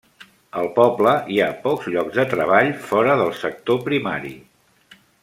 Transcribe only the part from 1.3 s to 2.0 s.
hi ha pocs